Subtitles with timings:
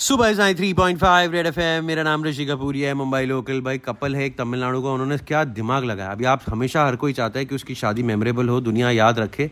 [0.00, 3.60] सुबह Sai three point five red F M मेरा नाम ऋषि कपूरी है मुंबई लोकल।
[3.60, 7.12] भाई कपल है एक तमिलनाडु का उन्होंने क्या दिमाग लगाया। अभी आप हमेशा हर कोई
[7.12, 9.50] चाहता है कि उसकी शादी मेमोरेबल हो दुनिया याद रखे।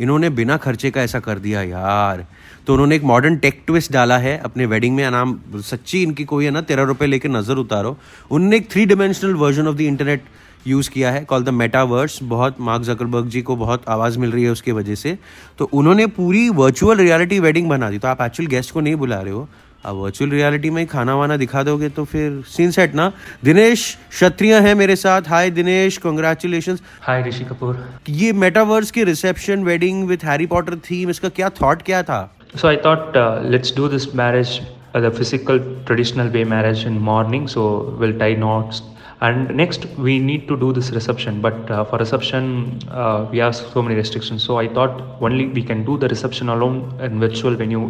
[0.00, 2.26] इन्होंने बिना खर्चे का ऐसा कर दिया यार।
[2.66, 6.44] तो उन्होंने एक मॉडर्न टेक ट्विस्ट डाला है अपने वेडिंग में। नाम सच्ची इनकी कोई
[6.44, 7.96] है ना तेरह रुपए लेके नज़र उतारो।
[8.30, 10.24] उन्होंने एक three dimensional version of the internet
[10.66, 14.44] use किया है कॉल द मेटावर्स बहुत मार्क जकरबर्ग जी को बहुत आवाज़ मिल रही
[14.44, 15.18] है उसकी वजह से।
[15.58, 19.20] तो उन्होंने पूरी वर्चुअल रियलिटी वेडिंग बना दी। तो आप एक्चुअल गेस्ट को नहीं बुला
[19.20, 19.48] रहे हो।
[19.84, 23.12] अब वर्चुअल रियलिटी में खाना वाना दिखा दोगे तो फिर सीन सेट ना।
[23.44, 27.84] दिनेश क्षत्रिय है मेरे साथ। Hi Dinesh congratulation hi Rishi Kapoor.
[28.08, 32.20] ये मेटावर्स की reception wedding with Harry Potter theme इसका क्या थॉट क्या था?
[32.54, 34.50] Thought uh, let's do this marriage,
[34.94, 35.60] uh, the physical
[35.90, 37.46] traditional way marriage in morning.
[37.48, 37.62] So
[38.00, 38.82] we'll tie knots.
[39.26, 41.40] And next we need to do this reception.
[41.40, 44.42] But uh, for reception uh, we have so many restrictions.
[44.42, 47.82] So I thought only we can do the reception alone in virtual venue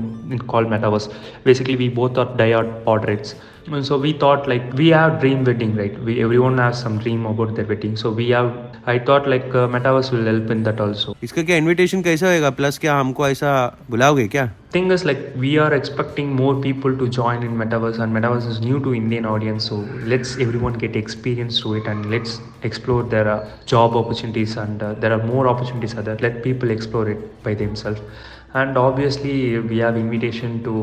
[0.46, 1.10] called Metaverse.
[1.44, 3.34] Basically we both are diehard Potterheads
[3.69, 7.25] And so we thought like we have dream wedding right we everyone has some dream
[7.25, 8.47] about their wedding so we have
[8.85, 12.49] i thought like uh, metaverse will help in that also इसका क्या invitation कैसा होएगा
[12.59, 13.51] plus क्या हमको ऐसा
[13.89, 18.17] बुलाओगे क्या thing is like we are expecting more people to join in metaverse and
[18.19, 19.83] metaverse is new to indian audience so
[20.15, 22.39] let's everyone get experience to it and let's
[22.71, 23.37] explore their uh,
[23.75, 27.53] job opportunities and uh, there are more opportunities are there let people explore it by
[27.53, 28.01] themselves
[28.53, 30.75] and obviously we have invitation to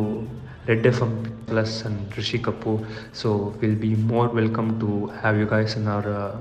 [0.69, 1.11] red fm
[1.47, 2.77] plus and rishi kapoor.
[3.11, 6.37] So we'll be more welcome to have you guys in our uh,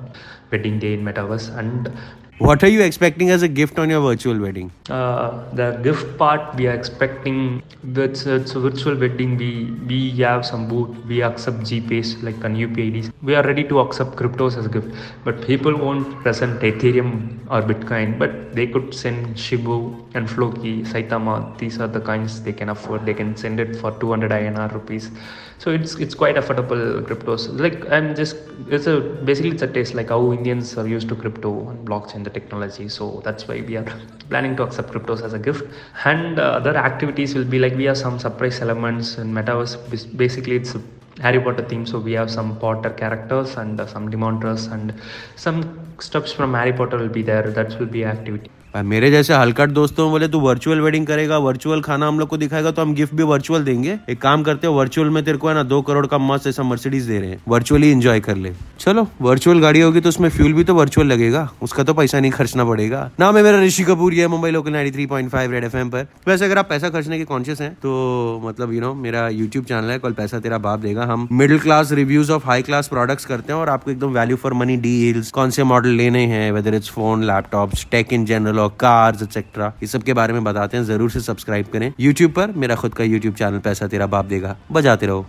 [0.50, 1.56] wedding day in metaverse.
[1.56, 1.90] And
[2.38, 4.70] What are you expecting as a gift on your virtual wedding?
[4.90, 7.62] uh, the gift part we are expecting
[7.94, 12.54] it's, it's a virtual wedding we we have some boot we accept gpays like on
[12.54, 14.88] upIDs we are ready to accept cryptos as gift.
[15.24, 19.78] But people won't present ethereum or bitcoin but they could send shibu
[20.14, 23.04] and floki saitama these are the kinds they can afford.
[23.06, 25.10] They can send it for 200 inr rupees.
[25.58, 27.48] So it's it's quite affordable cryptos.
[27.60, 28.36] Like i'm just
[28.68, 32.24] it's a basically it's a taste like how indians are used to crypto and blockchain
[32.28, 32.88] the technology.
[32.88, 33.86] So that's why we are
[34.30, 35.64] planning to accept cryptos as a gift.
[36.04, 39.74] And uh, other activities will be like we have some surprise elements in metaverse.
[40.16, 40.76] Basically it's
[41.20, 41.86] harry potter theme.
[41.86, 44.94] So we have some potter characters and uh, some dementors and
[45.36, 45.58] some
[46.00, 47.50] stuffs from harry potter will be there.
[47.50, 51.80] That will be activity और मेरे जैसे हलकट दोस्तों बोले, तू virtual wedding करेगा virtual
[51.82, 54.72] खाना हम लोग को दिखाएगा तो हम गिफ्ट भी वर्चुअल देंगे। एक काम करते हो
[54.74, 57.40] वर्चुअल में तेरे को है ना, दो करोड़ का मस्त ऐसा मर्सिडीज दे रहे हैं।
[57.48, 61.48] वर्चुअली इंजॉय कर ले। चलो वर्चुअल गाड़ी होगी तो उसमें फ्यूल भी तो वर्चुअल लगेगा।
[61.62, 65.50] उसका तो पैसा नहीं खर्चना पड़ेगा। नाम है मेरा ऋषि कपूर है Mumbai local 93.5
[65.50, 67.90] red F M पर। वैसे अगर आप पैसा खर्चने के कॉन्शियस हैं तो
[68.44, 71.92] मतलब यू नो मेरा यूट्यूब चैनल है, कल पैसा तेरा बाप देगा। हम middle class
[71.92, 75.50] reviews of high class products करते हैं और आपको एकदम वैल्यू फॉर मनी डील्स कौन
[75.50, 80.02] से मॉडल लेने हैं whether it's phone laptops tech in general cars etcetera इस सब
[80.02, 83.34] के बारे में बताते हैं, ज़रूर से सब्सक्राइब करें। यूट्यूब पर मेरा खुद का यूट्यूब
[83.34, 85.26] चैनल पैसा तेरा बाप देगा। बजाते रहो।